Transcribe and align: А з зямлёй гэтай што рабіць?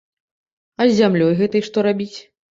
А 0.81 0.87
з 0.93 0.95
зямлёй 1.01 1.37
гэтай 1.43 1.61
што 1.69 1.87
рабіць? 1.91 2.13